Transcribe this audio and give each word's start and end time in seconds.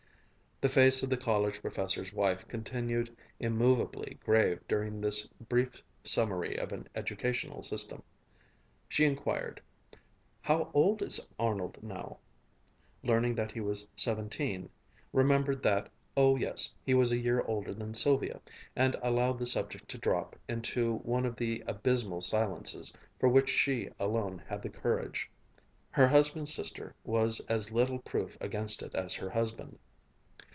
The 0.63 0.69
face 0.69 1.01
of 1.01 1.09
the 1.09 1.17
college 1.17 1.59
professor's 1.59 2.13
wife 2.13 2.47
continued 2.47 3.17
immovably 3.39 4.19
grave 4.23 4.59
during 4.67 5.01
this 5.01 5.25
brief 5.49 5.81
summary 6.03 6.55
of 6.55 6.71
an 6.71 6.87
educational 6.93 7.63
system. 7.63 8.03
She 8.87 9.03
inquired, 9.05 9.59
"How 10.41 10.69
old 10.75 11.01
is 11.01 11.27
Arnold 11.39 11.79
now?" 11.81 12.19
learned 13.01 13.35
that 13.39 13.51
he 13.53 13.59
was 13.59 13.87
seventeen, 13.95 14.69
remembered 15.11 15.63
that, 15.63 15.89
oh 16.15 16.35
yes, 16.35 16.75
he 16.85 16.93
was 16.93 17.11
a 17.11 17.17
year 17.19 17.41
older 17.41 17.73
than 17.73 17.95
Sylvia, 17.95 18.39
and 18.75 18.95
allowed 19.01 19.39
the 19.39 19.47
subject 19.47 19.89
to 19.89 19.97
drop 19.97 20.35
into 20.47 20.97
one 20.97 21.25
of 21.25 21.37
the 21.37 21.63
abysmal 21.65 22.21
silences 22.21 22.93
for 23.19 23.27
which 23.29 23.49
she 23.49 23.89
alone 23.99 24.43
had 24.47 24.61
the 24.61 24.69
courage. 24.69 25.27
Her 25.89 26.09
husband's 26.09 26.53
sister 26.53 26.93
was 27.03 27.39
as 27.49 27.71
little 27.71 27.97
proof 27.97 28.37
against 28.39 28.83
it 28.83 28.93
as 28.93 29.15
her 29.15 29.31
husband. 29.31 29.79